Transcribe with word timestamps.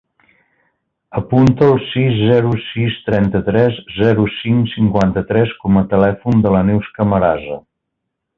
Apunta 1.19 1.67
el 1.73 1.75
sis, 1.89 2.15
zero, 2.29 2.53
sis, 2.69 2.97
trenta-tres, 3.09 3.77
zero, 3.99 4.25
cinc, 4.39 4.73
cinquanta-tres 4.73 5.55
com 5.67 5.79
a 5.83 5.85
telèfon 5.93 6.43
de 6.49 6.57
la 6.57 6.65
Neus 6.73 6.91
Camarasa. 6.99 7.61